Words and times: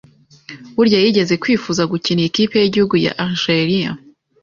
burya 0.75 0.99
yigeze 1.03 1.33
kwifuza 1.43 1.81
gukinira 1.91 2.27
ikipe 2.29 2.55
y’igihugu 2.59 2.95
ya 3.05 3.11
Algeria 3.25 3.91